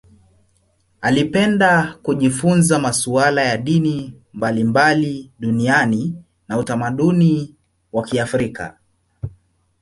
Alipenda 1.01 1.97
kujifunza 2.03 2.79
masuala 2.79 3.43
ya 3.43 3.57
dini 3.57 4.13
mbalimbali 4.33 5.31
duniani 5.39 6.15
na 6.47 6.57
utamaduni 6.57 7.55
wa 7.93 8.03
Kiafrika. 8.03 8.77